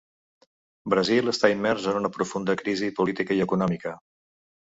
Brasil 0.93 1.31
està 1.33 1.51
immers 1.55 1.85
en 1.91 1.99
una 1.99 2.11
profunda 2.17 2.55
crisi 2.63 2.91
política 3.01 3.39
i 3.39 3.45
economia. 3.45 3.93